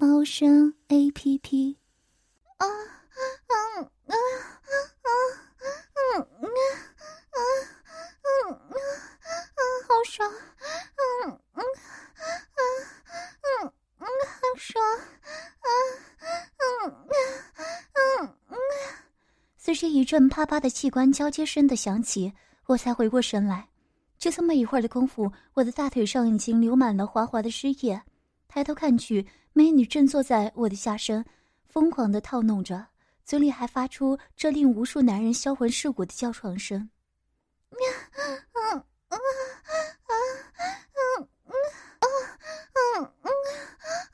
[0.00, 1.76] 猫声 A P P。
[2.56, 4.16] 啊啊啊啊啊
[5.04, 5.12] 啊
[5.52, 7.44] 啊啊啊！
[9.86, 10.32] 好爽！
[10.32, 11.62] 嗯嗯
[12.16, 12.64] 嗯
[13.44, 14.82] 嗯嗯，好爽！
[15.60, 15.68] 嗯
[16.56, 16.96] 嗯
[17.92, 18.56] 嗯嗯。
[19.58, 22.32] 随着一阵啪啪的器官交接声的响起，
[22.64, 23.68] 我才回过神来。
[24.16, 28.00] 就这么一会儿的功夫，我的大腿上已经流满了滑滑的湿液。
[28.52, 31.24] 抬头看去，美女正坐在我的下身，
[31.68, 32.88] 疯狂的套弄着，
[33.24, 36.90] 嘴里还发出这令无数男人销魂蚀骨的叫床声。
[37.70, 37.78] 嗯
[38.12, 39.20] 嗯嗯嗯
[40.08, 40.18] 嗯
[41.20, 41.54] 嗯
[41.94, 43.38] 嗯嗯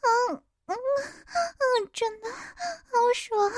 [0.03, 2.37] 嗯嗯嗯真的好
[3.15, 3.51] 爽！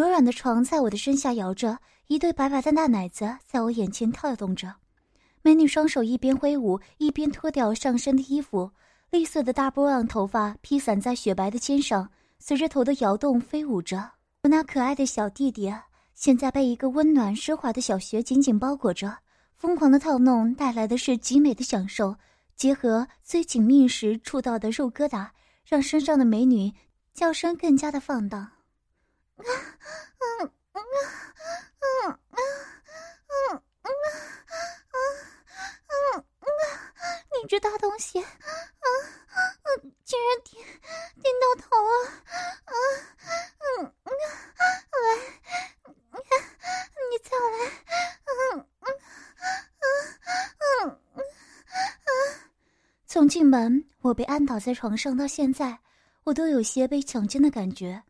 [0.00, 4.76] 柔软的床在我的身下摇着，一对白白的大奶子在我眼前跳动着。
[5.42, 8.70] 美女双手一边挥舞，一边脱掉上身的衣服，
[9.10, 14.12] 绿色的大波浪头发披散在雪白的肩上，随着头的摇动飞舞着。
[14.44, 15.70] 我那可爱的小弟弟
[16.14, 19.14] 现在被一个温暖奢华的小穴紧紧包裹着，
[19.58, 22.16] 疯狂的套弄带来的是极美的享受，
[22.56, 25.28] 结合最紧密时触到的肉疙瘩，
[25.66, 26.72] 让身上的美女
[27.12, 28.48] 叫声更加的放荡。
[37.42, 38.26] 你这大东西，啊，
[40.04, 40.60] 竟然顶
[41.22, 42.06] 顶到头了，
[42.64, 42.72] 啊，
[43.80, 44.12] 嗯，来，
[47.10, 47.56] 你再来，
[48.26, 48.66] 嗯，
[50.82, 51.00] 嗯，
[53.06, 55.78] 从进门我被按倒在床上到现在，
[56.24, 58.02] 我都有些被强奸的感觉。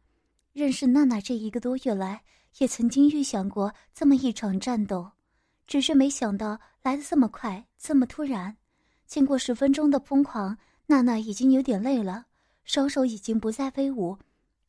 [0.53, 2.22] 认识娜娜这一个多月来，
[2.59, 5.09] 也曾经预想过这么一场战斗，
[5.66, 8.56] 只是没想到来的这么快，这么突然。
[9.06, 10.56] 经过十分钟的疯狂，
[10.87, 12.27] 娜娜已经有点累了，
[12.65, 14.19] 双手已经不再飞舞，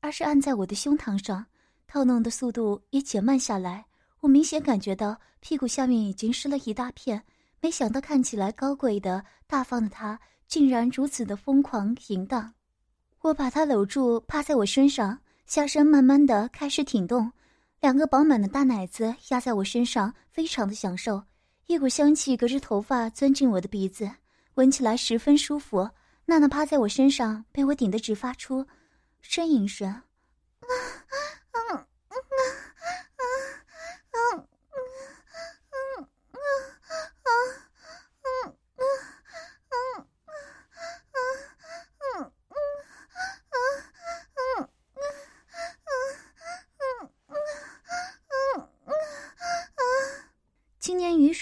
[0.01, 1.43] 而是按在我的胸膛上，
[1.87, 3.83] 套弄的速度也减慢下来。
[4.19, 7.23] 我明显感觉到屁股下面已经湿了一大片。
[7.59, 12.53] 没想到看起来高贵的、大方的她，竟然如此的疯狂淫荡。
[13.21, 15.19] 我把她搂住，趴在我身上。
[15.51, 17.29] 下身慢慢的开始挺动，
[17.81, 21.21] 两个饱满的大奶子压在我身上，非常的享受。
[21.67, 24.09] 一股香气隔着头发钻进我的鼻子，
[24.53, 25.89] 闻起来十分舒服。
[26.23, 28.65] 娜娜趴在我身上，被我顶得直发出
[29.21, 29.89] 呻吟声。
[29.89, 29.99] 啊
[30.61, 31.15] 啊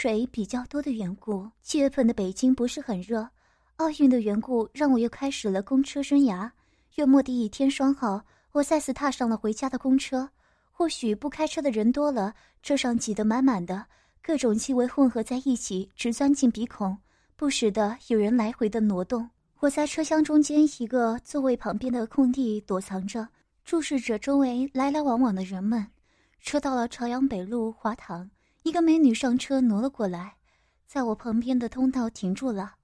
[0.01, 3.27] 水比较多的缘故，七月份的北京不是很热。
[3.75, 6.49] 奥运的缘故让我又开始了公车生涯。
[6.95, 8.23] 月末的一天双号，
[8.53, 10.29] 我再次踏上了回家的公车。
[10.71, 12.33] 或许不开车的人多了，
[12.63, 13.87] 车上挤得满满的，
[14.23, 16.97] 各种气味混合在一起，直钻进鼻孔，
[17.35, 19.29] 不时的有人来回的挪动。
[19.59, 23.27] 我在车厢中间一个座位旁边的空地躲藏着，
[23.66, 25.85] 注视着周围来来往往的人们。
[26.39, 28.29] 车到了朝阳北路华堂。
[28.64, 30.38] 一个美女上车挪了过来，
[30.86, 32.75] 在我旁边的通道停住了。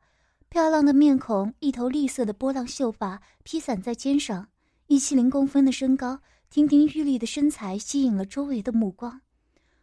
[0.49, 4.47] 漂亮的面孔，一头绿色的波浪秀发披散在肩上，
[4.87, 9.21] 一七零公分的身高，亭亭玉立的身材吸引了周围的目光。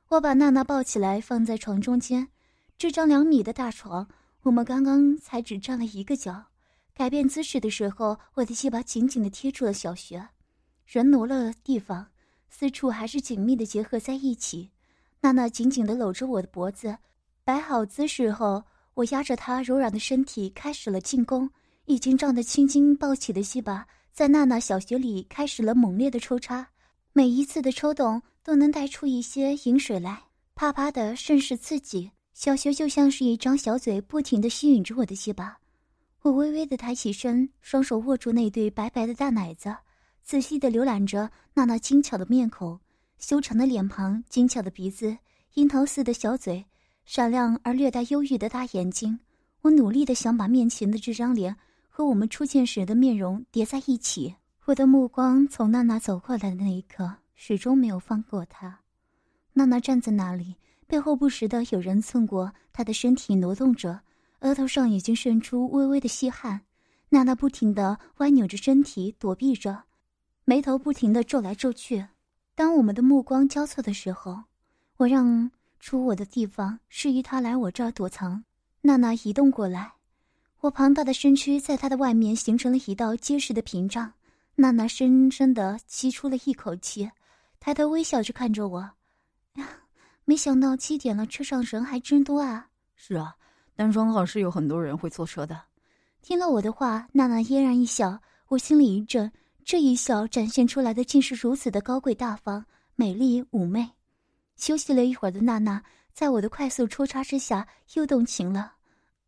[0.08, 2.28] 我把娜娜抱起来放在床中间，
[2.78, 4.08] 这张两米的大床，
[4.42, 6.46] 我们刚刚才只站了一个角。
[6.94, 10.28] 改变姿势的时候，我的鸡巴紧紧地贴住了小穴。
[10.84, 12.08] 人挪了地方，
[12.50, 14.71] 四处还是紧密地结合在一起。
[15.22, 16.98] 娜娜紧紧地搂着我的脖子，
[17.44, 18.62] 摆好姿势后，
[18.94, 21.48] 我压着她柔软的身体开始了进攻。
[21.86, 26.66] 已经胀得青筋暴起的细巴在娜娜小穴里开始了猛烈的抽插，
[27.12, 30.22] 每一次的抽动都能带出一些饮水来，
[30.54, 32.10] 啪啪的甚是刺激。
[32.34, 35.56] 小穴就像是一张小嘴，不停地吸引着我的细巴。
[36.22, 39.72] 我微微的抬起身，双手握住那对白白的大奶子，
[40.24, 42.78] 仔细地浏览着娜娜精巧的面孔。
[43.22, 45.16] 修长的脸庞、精巧的鼻子
[45.54, 46.66] 樱桃似的小嘴，
[47.04, 49.16] 闪亮而略带忧郁的大眼睛。
[49.60, 51.54] 我努力的想把面前的这张脸
[51.88, 54.34] 和我们初见时的面容叠在一起。
[54.64, 58.80] 我的目光从娜娜走过来的那一刻，始终没有放过她。
[59.52, 60.56] 娜娜站在那里，
[60.88, 64.00] 背后不时的有人蹭过她的身体，挪动着，
[64.40, 66.62] 额头上已经渗出微微的细汗。
[67.08, 69.84] 娜娜不停的歪扭着身体躲避着，
[70.44, 72.04] 眉头不停的皱来皱去。
[72.54, 74.42] 当我们的目光交错的时候，
[74.98, 75.50] 我让
[75.80, 78.44] 出我的地方，示意他来我这儿躲藏。
[78.82, 79.92] 娜娜移动过来，
[80.60, 84.12] 我庞大的身躯在她的外面形成了一道结实的屏障。
[84.54, 87.10] 娜娜深深的吸出了一口气，
[87.58, 88.80] 抬头微笑着看着我。
[89.54, 89.66] 呀，
[90.24, 92.68] 没想到七点了，车上人还真多啊！
[92.94, 93.34] 是啊，
[93.74, 95.58] 单双号是有很多人会坐车的。
[96.20, 99.32] 听了我的话，娜娜嫣然一笑，我心里一震，
[99.64, 102.64] 这一笑展现出来的竟是如此的高贵大方、
[102.94, 103.90] 美丽妩媚。
[104.56, 105.82] 休息了一会儿的娜娜，
[106.12, 108.60] 在我的快速抽插之下又动情了。
[108.60, 108.74] 啊，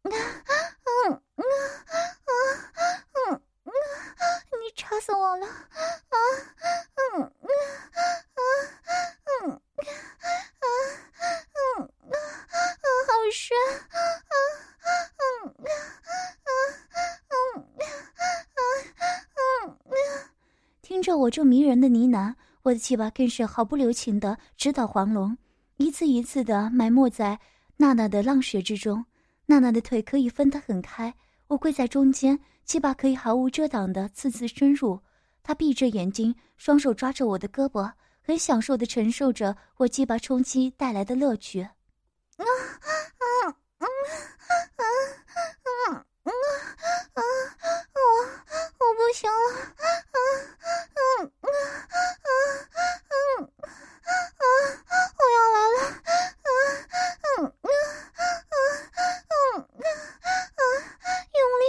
[0.04, 1.42] 嗯，啊，
[2.25, 2.31] 啊，
[3.31, 3.72] 嗯，嗯。
[4.62, 5.46] 你插死我了！
[5.46, 6.16] 啊，
[7.16, 7.50] 嗯，啊，
[8.34, 8.40] 啊，
[9.44, 9.58] 嗯，啊，
[11.54, 12.16] 嗯，啊，
[12.50, 13.56] 啊，好深！
[13.88, 14.36] 啊，
[15.20, 15.94] 嗯，啊，啊，
[20.94, 22.32] 听着我这迷人的呢喃
[22.62, 25.37] 我的鸡巴更是毫不留情的直捣黄龙
[25.76, 27.37] 一次一次的埋没在
[27.76, 29.05] 娜娜的浪穴之中。
[29.46, 31.12] 娜娜的腿可以分得很开
[31.49, 35.00] 我跪在中间鸡巴可以毫无遮挡的次次深入。
[35.43, 37.91] 她闭着眼睛双手抓着我的胳膊
[38.23, 41.69] 很享受的承受着我鸡巴冲击带来的乐趣。
[48.94, 49.37] 不行了！
[49.76, 50.17] 啊啊
[50.62, 51.49] 啊啊
[52.25, 52.29] 啊
[53.11, 53.12] 啊
[54.38, 54.44] 啊！
[55.19, 55.79] 我要来了！
[55.85, 56.49] 啊
[57.38, 57.69] 嗯啊
[58.14, 58.23] 啊
[58.94, 59.58] 啊啊
[60.55, 60.62] 啊！
[61.35, 61.62] 用力！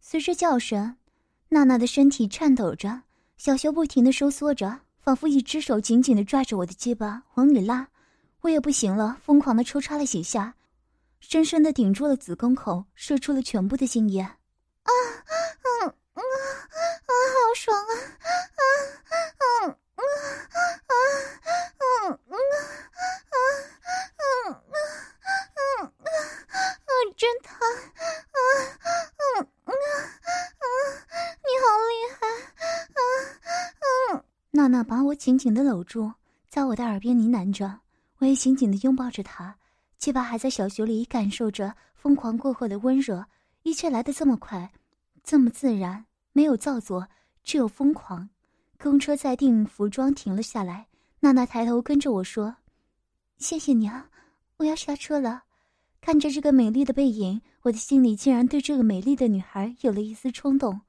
[0.00, 0.96] 随着叫声，
[1.50, 3.02] 娜娜的身体颤抖着，
[3.36, 7.88] 小穴不停的收缩着，仿佛一只手紧紧的抓着我的鸡巴往里拉。
[8.42, 10.54] 我也不行了，疯狂的抽插了几下，
[11.20, 14.22] 深深的顶住了子宫口，射出了全部的精液。
[14.22, 14.36] 啊，
[14.84, 17.92] 嗯，啊，啊啊，好爽啊！
[18.56, 18.62] 啊，
[19.66, 20.02] 嗯，啊，
[20.86, 20.92] 啊，
[21.78, 22.32] 嗯，嗯，
[23.30, 23.36] 啊，
[24.16, 24.74] 嗯，啊，
[25.56, 26.08] 嗯，啊
[26.56, 27.50] 啊，真疼！
[28.32, 28.38] 啊，
[29.36, 29.72] 嗯。
[31.42, 32.20] 你好厉害！
[32.96, 33.00] 啊
[34.16, 36.14] 啊，娜娜把我紧紧的搂住，
[36.48, 37.80] 在我的耳边呢喃着，
[38.20, 39.56] 我也紧紧的拥抱着她，
[39.98, 43.24] 鸡巴还在小学里感受着疯狂过后的温热，
[43.64, 44.70] 一切来得这么快，
[45.24, 47.08] 这么自然，没有造作，
[47.42, 48.28] 只有疯狂。
[48.78, 50.86] 公车在定服装停了下来，
[51.18, 52.54] 娜娜抬头跟着我说
[53.38, 54.08] ：“谢谢你啊，
[54.58, 55.44] 我要下车了。”
[56.00, 60.80] 看着这个美丽的背影，我的心里竟然对这个美丽的女孩有了一丝冲动。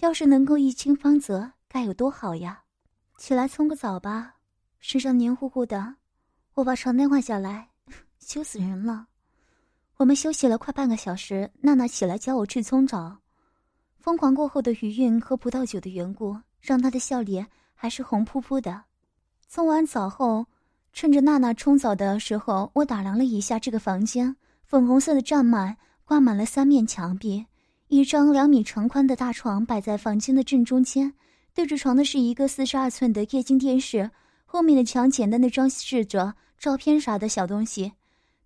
[0.00, 2.64] 要是能够一清芳泽，该有多好呀！
[3.16, 4.36] 起来冲个澡吧，
[4.80, 5.96] 身上黏糊糊的。
[6.54, 7.68] 我把床单换下来，
[8.20, 9.06] 羞死人了。
[9.96, 13.18] 我们休息了快半个小时，娜娜起来教我去冲澡。
[13.98, 18.84] 疯狂过后的余韵和葡萄酒的缘故，让她的笑脸还是红扑扑的。
[19.48, 20.46] 冲完澡后。
[20.94, 24.36] 趁着娜娜冲澡的时候，我打量了一下这个房间，
[24.66, 25.74] 粉红色的帐幔
[26.04, 27.46] 挂满了三面墙壁，
[27.88, 31.14] 一张两米长宽的大床摆在房间的正中间，
[31.54, 34.10] 对着床的是一个四十二寸的液晶电视，
[34.44, 37.90] 后面的墙简单的装饰着照片啥的小东西，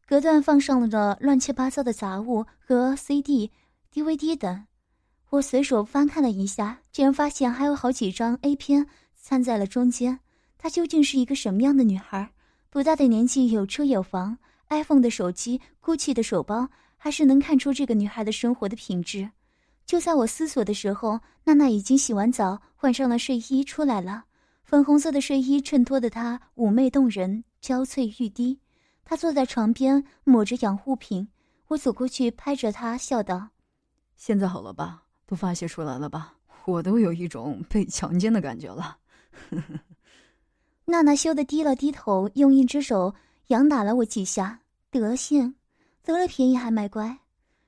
[0.06, 3.50] 隔断放上了乱七八糟的杂物和 CD、
[3.92, 4.64] DVD 等。
[5.28, 8.86] 我随手翻看了一下，竟然发现还有好几张 A 片
[9.20, 10.18] 掺在了中间。
[10.56, 12.32] 她究竟是一个什么样的女孩？
[12.70, 14.38] 不大的年纪，有车有房
[14.70, 19.28] ，iPhone 的手机，GUCCI 的手包，还是能看出这个女孩的生活的品质。
[19.84, 24.24] 就在我思索的时候，娜娜已经洗完澡，换上了睡衣出来了。
[24.64, 28.60] 粉红色的睡衣衬托的她妩媚动人，娇翠欲滴。
[29.04, 31.26] 她坐在床边，抹着养护品。
[31.66, 33.48] 我走过去，拍着她，笑道
[34.16, 35.02] ：“现在好了吧？
[35.26, 36.36] 都发泄出来了吧？
[36.64, 38.98] 我都有一种被强奸的感觉了。
[40.86, 43.12] ”娜娜羞得低了低头，用一只手
[43.48, 44.60] 仰打了我几下。
[44.88, 45.56] 德性，
[46.04, 47.18] 得了便宜还卖乖。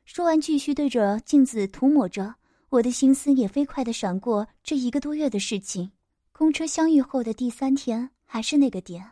[0.04, 2.36] 说完，继续对着镜子涂抹着。
[2.68, 5.90] 我的心思也飞快地闪过这一个多月的事情。
[6.30, 9.04] 公车相遇后的第三天，还是那个点，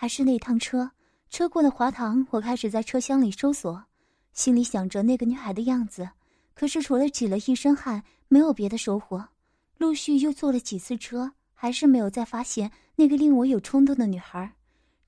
[0.00, 0.92] 还是那趟车。
[1.28, 3.84] 车过了华堂，我开始在车厢里搜索，
[4.32, 6.08] 心里想着那个女孩的样子。
[6.54, 9.28] 可是除了挤了一身汗，没有别的收获，
[9.76, 14.54] 陆续又坐了几次车，还是没有再发现那个令我有冲动的女孩。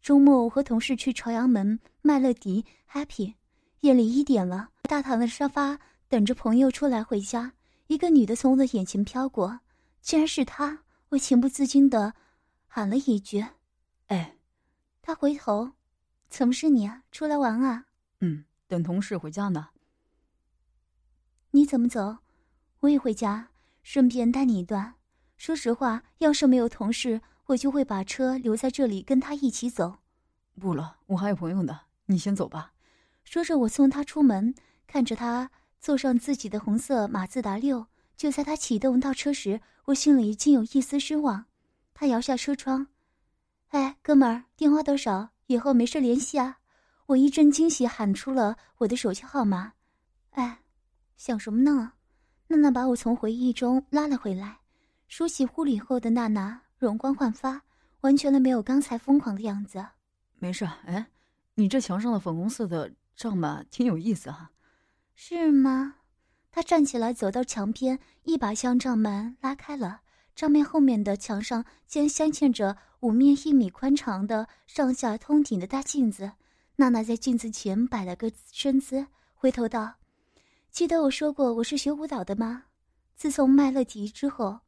[0.02, 3.32] 周末我和同事去朝阳门麦乐迪 happy，
[3.80, 5.78] 夜里一点了，大堂的沙发
[6.10, 7.54] 等着朋友出来回家。
[7.86, 9.60] 一个女的从我的眼前飘过，
[10.02, 12.12] 竟然是她，我情不自禁的
[12.66, 13.42] 喊了一句
[14.08, 14.36] ：“哎。”
[15.02, 15.72] 她回头
[16.30, 17.02] ：“怎么是你啊？
[17.12, 17.86] 出来玩啊
[18.20, 19.68] ？”“嗯，等同事回家呢。
[21.52, 22.18] ”“你怎么走
[22.80, 23.50] ？”“我也回家，
[23.82, 24.94] 顺便带你一段。
[25.36, 29.98] 说实话，要是没有同事。”我就会把车留在这里跟他一起走。
[30.58, 32.72] 不了，我还有朋友呢，你先走吧。
[33.24, 34.54] 说着，我送他出门，
[34.86, 37.88] 看着他坐上自己的红色马自达六。
[38.16, 41.46] 就在他启动倒车时，我心里竟有一丝失望。
[41.92, 42.86] 他摇下车窗
[43.72, 45.30] ：“哎，哥们儿，电话多少？
[45.46, 46.58] 以后没事联系啊。”
[47.06, 49.72] 我一阵惊喜，喊出了我的手机号码。
[50.30, 50.60] 哎，
[51.16, 51.92] 想什么呢？
[52.48, 54.58] 娜娜把我从回忆中拉了回来。
[55.08, 56.60] 梳洗护理后的娜娜。
[56.78, 57.62] 容光焕发，
[58.00, 59.84] 完全的没有刚才疯狂的样子。
[60.38, 61.06] 没事，哎，
[61.54, 64.50] 你这墙上的粉红色的帐幔挺有意思啊。
[65.14, 65.94] 是吗？
[66.50, 70.00] 他站起来，走到墙边，一把将帐幔拉开了。
[70.34, 76.32] 账面后面的墙上竟然镶嵌着五面一米宽长的上下通顶的大镜子。
[76.76, 79.94] 娜娜在镜子前摆了个身姿，回头道
[80.70, 82.64] ：“记得我说过我是学舞蹈的吗？
[83.14, 84.58] 自从麦乐迪之后。”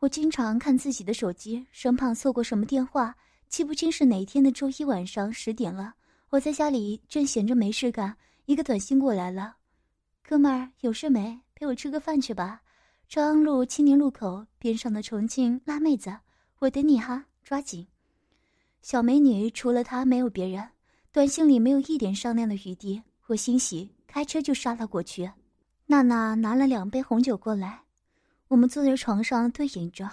[0.00, 3.14] 我经常看自己的手机，生怕错过什么电话。
[3.48, 5.94] 记不清是哪一天的周一晚上十点了，
[6.30, 8.16] 我在家里正闲着没事干，
[8.46, 9.56] 一个短信过来了
[10.26, 11.40] ：“哥们儿，有事没？
[11.54, 12.62] 陪我吃个饭去吧。
[13.10, 16.16] 朝阳路青年路口边上的重庆辣妹子，
[16.60, 17.84] 我等你哈，抓紧。”
[18.82, 20.64] 小美女除了她没有别人，
[21.10, 23.02] 短信里没有一点商量的余地。
[23.26, 25.28] 我欣喜，开车就杀了过去。
[25.86, 27.82] 娜娜拿了两杯红酒过来。
[28.46, 30.08] 我们坐在床上对饮着，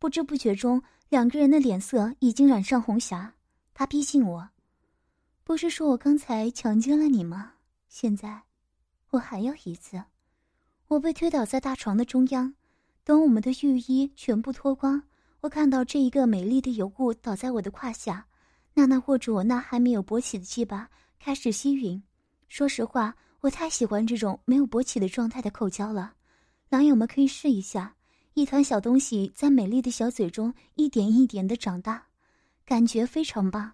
[0.00, 3.32] 不知不觉中，两个人的脸色已经染上红霞。
[3.72, 4.48] 他逼近我，
[5.44, 7.52] 不是说我刚才强奸了你吗？
[7.88, 8.42] 现在，
[9.10, 10.02] 我还要一次。
[10.92, 12.52] 我被推倒在大床的中央，
[13.02, 15.02] 等我们的浴衣全部脱光，
[15.40, 18.26] 我看到这一个美丽的尤物倒在我的胯下。
[18.74, 22.02] 娜娜握住我那还没有勃起的鸡巴，开始吸吮。
[22.50, 26.12] 说实话，我太喜欢这种没有勃起的状态的口交了。
[26.68, 27.96] 狼友们可以试一下，
[28.34, 32.06] 一团小东西在美丽的小嘴中一点一点的长大，
[32.66, 33.72] 感觉非常棒。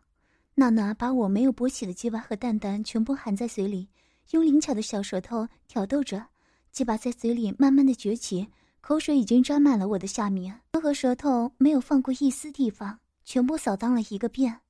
[0.54, 3.88] 娜娜把我没有勃起的鸡巴和蛋蛋全部含在嘴里，
[4.30, 6.24] 用灵巧的小舌头挑逗着，
[6.70, 8.48] 鸡巴在嘴里慢慢的崛起，
[8.80, 14.60] 口水已经沾满了我的下面，和舌头没有放过一丝地方，全部扫荡了一个遍。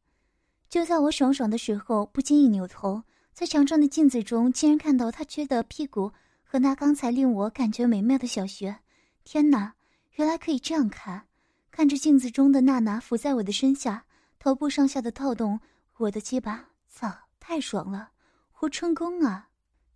[0.68, 3.02] 就在我爽爽的时候，不经意扭头，
[3.32, 6.12] 在墙上的镜子中，竟然看到他撅的屁股。
[6.50, 8.74] 和那刚才令我感觉美妙的小穴，
[9.22, 9.74] 天哪，
[10.14, 11.26] 原来可以这样看！
[11.70, 14.02] 看着镜子中的娜娜伏在我的身下，
[14.38, 15.60] 头部上下的套动
[15.98, 18.08] 我的鸡巴，操，太爽了，
[18.50, 19.47] 活成功啊！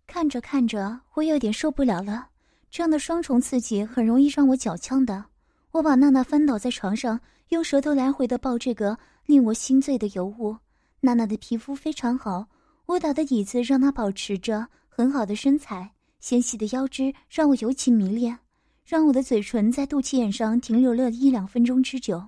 [0.05, 2.27] 看着看着，我有点受不了了。
[2.69, 5.25] 这样的双重刺激很容易让我脚呛的。
[5.71, 7.19] 我把娜娜翻倒在床上，
[7.49, 10.55] 用舌头来回的抱这个令我心醉的尤物。
[10.99, 12.47] 娜娜的皮肤非常好，
[12.85, 15.91] 我打的椅子让她保持着很好的身材。
[16.19, 18.39] 纤细的腰肢让我尤其迷恋，
[18.85, 22.23] 让我的嘴唇在肚脐眼上停留了一两分钟之久。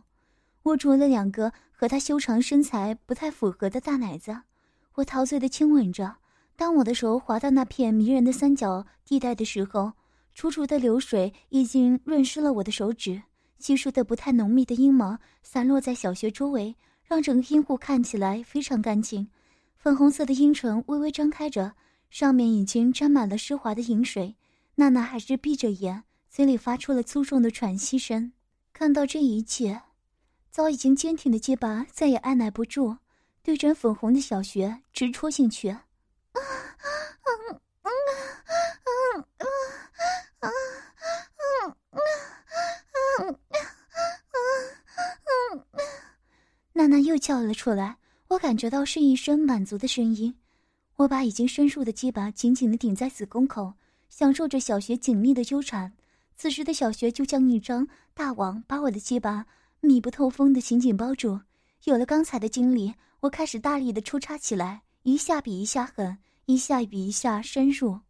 [0.63, 4.35] 握住了两个和她修长身材不太符合的大奶子，
[4.95, 6.15] 我陶醉的亲吻着。
[6.55, 9.93] 当我的手滑到那片迷人的三角地带的时候，
[10.33, 13.21] 楚楚的流水已经润湿了我的手指，
[13.59, 19.27] 稀疏的不太浓密的阴毛散落在小穴周围，让整个阴户看起来非常干净。
[19.75, 21.73] 粉红色的阴唇微微张开着。
[22.07, 24.37] 上面已经沾满了湿滑的饮水，
[24.75, 28.31] 娜娜还是闭着眼，嘴里发出了粗重的喘息声。
[28.71, 29.81] 看到这一切，
[30.49, 32.99] 早已经坚挺的结巴再也按耐不住，
[33.43, 35.75] 对准粉红的小穴直戳进去。
[46.73, 50.35] 娜娜又叫了出来，我感觉到是一声满足的声音。
[50.97, 53.73] 我把已经深入的鸡巴紧紧的顶在子宫口，
[54.09, 55.93] 享受着小学紧密的纠缠。
[56.35, 59.45] 此时的小学就像一张大网，把我的鸡巴
[59.79, 61.39] 密不透风的紧紧包住。
[61.85, 67.93] 有了刚才的经历，我开始大力的抽插起来，一下比一下狠，一下比一下深入。
[67.93, 68.01] 啊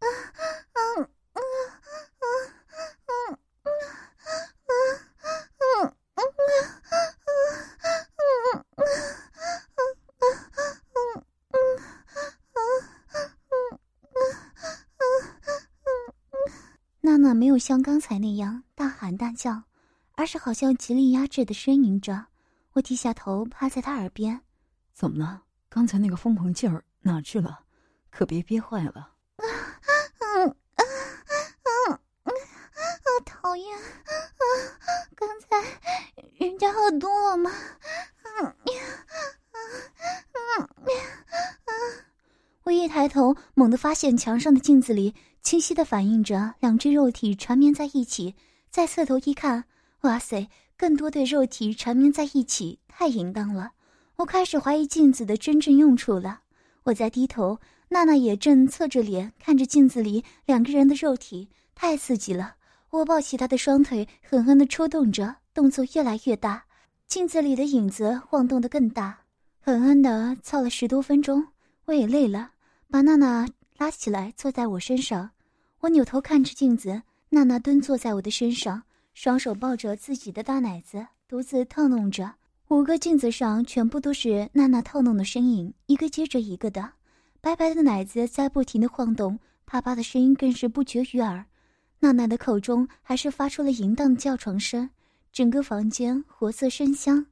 [0.00, 0.08] 啊
[0.72, 0.80] 啊
[1.32, 1.38] 啊啊
[2.14, 2.16] 啊
[3.02, 3.34] 啊啊
[17.32, 19.62] 没有像刚才那样大喊大叫，
[20.12, 22.26] 而是好像极力压制的呻吟着。
[22.72, 24.42] 我低下头，趴在他耳边
[24.92, 25.42] ：“怎么了？
[25.68, 27.60] 刚才那个疯狂劲儿哪去了？
[28.10, 29.46] 可别憋坏了。”嗯
[30.36, 30.56] 嗯
[31.88, 32.32] 嗯嗯，
[33.02, 33.78] 好讨厌！
[33.78, 34.44] 啊啊，
[35.14, 35.46] 刚才
[36.38, 37.50] 人家喝多了吗？
[38.40, 38.72] 嗯嗯
[40.32, 40.68] 嗯
[41.64, 42.04] 嗯。
[42.64, 48.36] 我一抬头，猛地发现墙上的镜子里清晰的反映着两只肉体缠绵在一起。
[48.70, 49.64] 再侧头一看，
[50.02, 53.72] 哇塞，更多对肉体缠绵在一起，太淫荡了！
[54.16, 56.42] 我开始怀疑镜子的真正用处了。
[56.84, 57.58] 我在低头，
[57.88, 62.54] 娜娜也正侧着脸看着镜子里两个人的肉体，太刺激了。
[62.90, 66.64] 我抱起她的双腿，狠狠地抽动着，动作越来越大，
[67.06, 69.18] 镜子里的影子晃动得更大，
[69.60, 71.46] 狠狠地操了十多分钟，
[71.84, 72.52] 我也累了。
[72.90, 73.46] 把娜娜
[73.76, 75.30] 拉起来，坐在我身上。
[75.80, 78.82] 我扭头看着镜子，娜娜蹲坐在我的身上，
[79.14, 82.34] 双手抱着自己的大奶子，独自套弄着。
[82.70, 86.92] 五个镜子上全部都是娜娜套弄的身影，一个接着一个的，
[87.40, 89.36] 白白的奶子在不停的晃动，
[89.66, 91.44] 啪啪的声音更是不绝于耳。
[91.98, 94.88] 娜娜的口中还是发出了淫荡的叫床声，
[95.32, 97.26] 整个房间活色生香。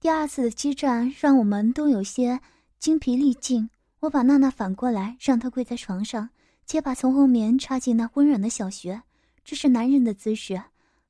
[0.00, 2.40] 第二次的激战让我们都有些
[2.80, 3.70] 精疲力尽。
[4.00, 6.28] 我把娜娜反过来，让她跪在床上，
[6.66, 9.00] 且把从后面插进那温软的小穴，
[9.44, 10.60] 这是男人的姿势，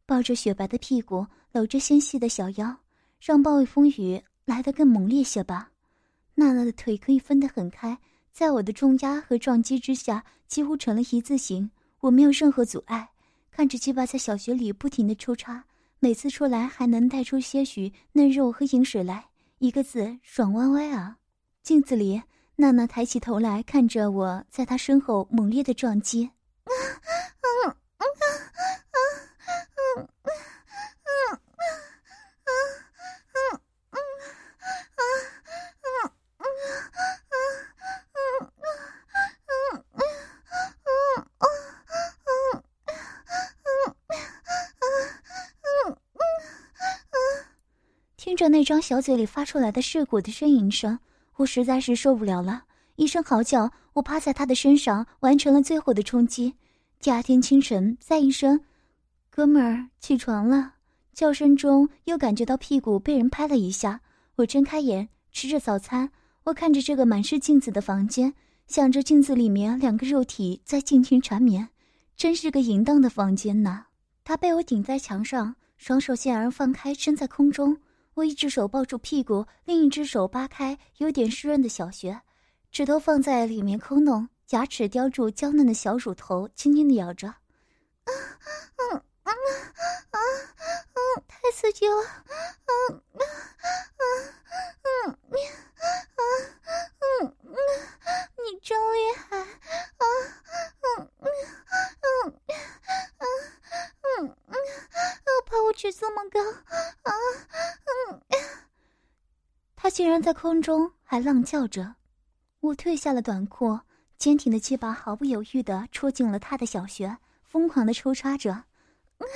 [0.05, 2.77] 抱着雪白的屁股，搂着纤细的小腰，
[3.25, 5.71] 让暴风雨来得更猛烈些吧。
[6.35, 7.97] 娜娜的腿可以分得很开，
[8.33, 13.09] 在我的重压和撞击之下，几乎成了一字形，我没有任何阻碍，
[13.53, 15.65] 看着鸡巴在小穴里不停的抽插，
[16.01, 19.27] 每次出来还能带出些许嫩肉和饮水来，
[19.59, 21.19] 一个字爽歪歪啊！
[21.63, 22.21] 镜子里。
[22.57, 26.29] 娜娜抬起头来看着我，在她身后猛烈的撞击。
[48.43, 50.99] 着那张小嘴里发出来的噬骨的呻吟声。
[51.37, 52.65] 我实在是受不了了，
[52.97, 56.55] 一声嚎叫，我趴在他的身上，完成了最后的冲击。
[57.01, 58.61] 第二天清晨，再一声
[59.31, 60.75] “哥们儿，起床了”，
[61.15, 64.01] 叫声中又感觉到屁股被人拍了一下。
[64.35, 66.11] 我睁开眼，吃着早餐，
[66.43, 68.35] 我看着这个满是镜子的房间，
[68.67, 71.69] 想着镜子里面两个肉体在尽情缠绵，
[72.17, 73.87] 真是个淫荡的房间呐。
[74.25, 77.79] 他被我顶在墙上，双手竟然放开，伸在空中。
[78.15, 82.21] 我一只手抱住屁股，另一只手扒开有点湿润的小穴，
[82.71, 87.29] 指头放在里面抠弄，牙齿叼住娇嫩的小乳头，轻轻的咬着。
[87.29, 88.11] 啊，
[88.93, 89.33] 嗯，啊，
[90.11, 90.19] 啊，
[90.95, 93.23] 嗯，太刺激了，嗯，啊，
[93.97, 94.05] 啊，
[94.83, 96.23] 嗯，你，啊，
[96.99, 97.55] 嗯，嗯，
[98.39, 99.47] 你真厉害，啊，
[100.81, 101.27] 嗯，嗯，
[102.01, 102.41] 嗯，
[103.19, 103.27] 嗯，
[104.03, 104.55] 嗯，嗯，
[105.47, 106.41] 怕我举这么高，
[107.03, 107.13] 啊啊。
[109.77, 111.97] 他竟然在空中还浪叫着，
[112.61, 113.81] 我褪下了短裤，
[114.17, 118.65] 坚挺的鸡巴毫不犹豫地戳进了他的小穴，疯狂地抽插着。
[119.23, 119.29] 啊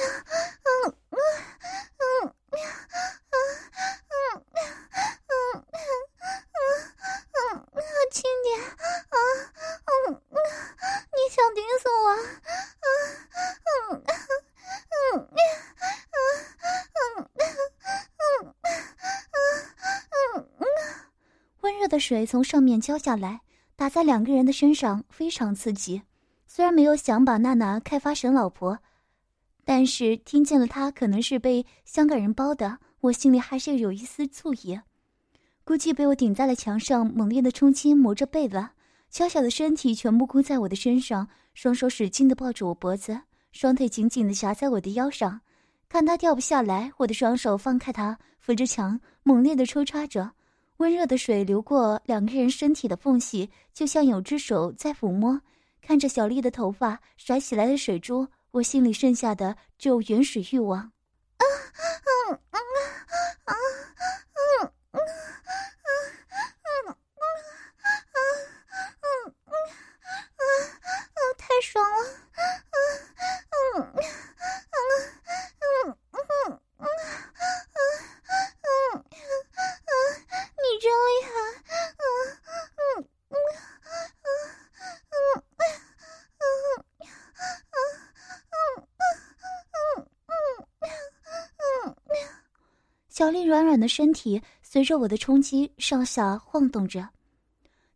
[0.61, 3.13] 啊啊啊
[7.33, 9.17] 啊啊轻点啊
[9.85, 10.37] 啊啊
[11.13, 12.19] 你想顶死我啊
[12.83, 12.87] 啊
[13.31, 17.45] 啊啊啊啊啊啊啊啊啊
[18.17, 18.75] 啊
[19.31, 19.39] 啊
[20.11, 20.65] 啊啊
[21.61, 23.43] 温热的水从上面浇下来
[23.77, 26.03] 打在两个人的身上非常刺激
[26.47, 28.79] 虽然没有想把娜娜开发神老婆
[29.69, 34.79] 但是听见了他可能是被香港人包的，我心里还是有一丝醋意。
[35.65, 38.75] 估计被我顶在了墙上，猛烈的冲击磨着背了，
[39.11, 45.41] 小小的身体全部箍在我的身上，双手使劲的抱住我脖子，双腿紧紧的夹在我的腰上，
[45.89, 50.31] 看他掉不下来，我的双手放开他，扶着墙，猛烈的抽插着。
[50.77, 55.41] 温热的水流过两个人身体的缝隙，就像有只手在抚摸。
[55.83, 60.93] 看着小丽的头发甩起来的水珠，我心里剩下的只有原始欲望，
[61.37, 61.45] 嗯
[62.31, 62.59] 嗯嗯
[63.45, 65.01] 嗯嗯嗯嗯
[65.73, 65.77] 嗯
[66.63, 66.97] 嗯嗯
[68.17, 68.25] 嗯
[69.03, 69.35] 嗯
[70.37, 70.41] 嗯
[71.13, 71.97] 嗯，太爽了，
[73.53, 74.01] 嗯嗯
[74.73, 74.85] 嗯
[75.61, 76.17] 嗯嗯
[76.49, 76.66] 嗯。
[93.17, 97.09] 小丽软软的身体随着我的冲击上下晃动着，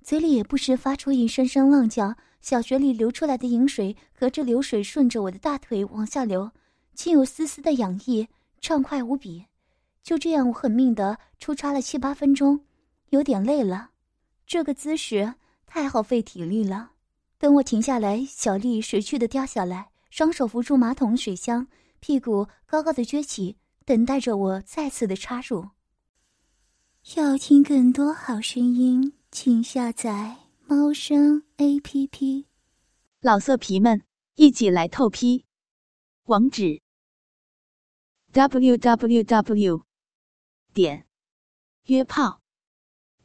[0.03, 2.17] 嘴里也不时发出一声声浪叫。
[2.41, 6.51] 小穴里流出来的饮水隔着流水顺着我的大腿往下流，
[6.95, 8.27] 竟有丝丝的痒意，
[8.63, 9.45] 畅快无比。
[10.03, 12.59] 就这样，我狠命的出插了七八分钟，
[13.11, 13.91] 有点累了。
[14.47, 15.35] 这个姿势
[15.67, 16.93] 太耗费体力了。
[17.37, 21.67] 等我停下来，小丽识趣的掉下来，双手扶住马桶水箱，
[22.01, 23.59] 屁股高高的撅起，
[23.91, 25.71] 等待着我再次的插入。
[27.17, 30.37] 要听更多好声音，请下载
[30.69, 32.47] 猫声 A P P。
[33.21, 34.05] 老色皮们，
[34.37, 35.45] 一起来透批！
[36.27, 36.81] 网址
[38.31, 39.85] ：w w w
[40.73, 41.05] 点
[41.87, 42.41] 约炮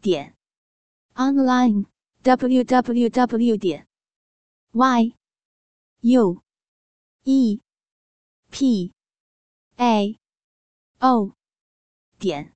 [0.02, 0.36] 点
[1.14, 1.86] online
[2.24, 3.88] w w w 点
[4.72, 5.14] y
[6.00, 6.42] u
[7.26, 7.62] e
[8.50, 8.92] p
[9.76, 10.18] a
[11.08, 11.36] o
[12.18, 12.52] 点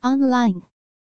[0.00, 0.75] online。